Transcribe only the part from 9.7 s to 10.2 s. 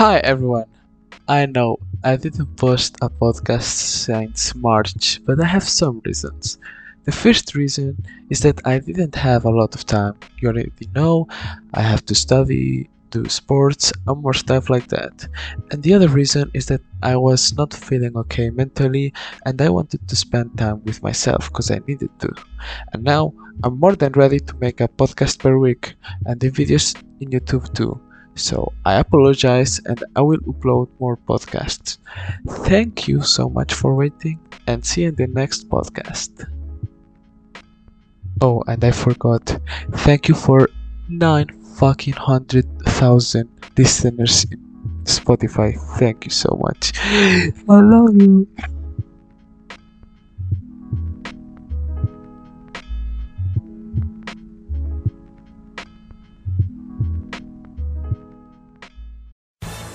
of time.